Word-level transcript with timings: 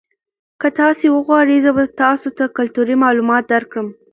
که 0.61 0.67
تاسي 0.79 1.07
وغواړئ 1.11 1.57
زه 1.65 1.71
به 1.77 1.83
تاسو 2.01 2.27
ته 2.37 2.43
کلتوري 2.57 2.95
معلومات 3.03 3.43
درکړم. 3.53 3.87